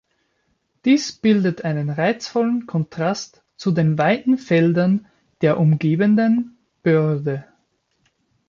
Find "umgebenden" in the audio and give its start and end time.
5.59-6.57